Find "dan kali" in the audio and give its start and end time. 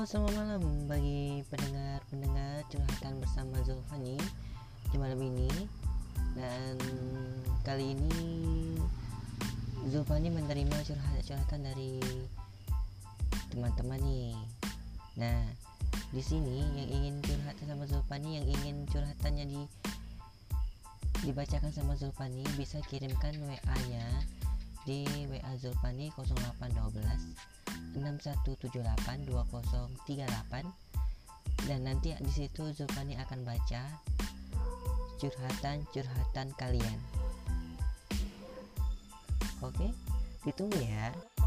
6.32-7.92